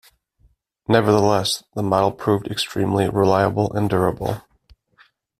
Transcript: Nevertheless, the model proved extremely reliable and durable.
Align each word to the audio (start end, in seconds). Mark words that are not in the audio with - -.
Nevertheless, 0.87 1.63
the 1.75 1.83
model 1.83 2.11
proved 2.11 2.47
extremely 2.47 3.07
reliable 3.07 3.71
and 3.73 3.87
durable. 3.87 4.41